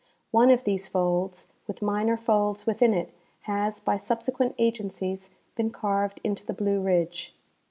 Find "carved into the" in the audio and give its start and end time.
5.69-6.53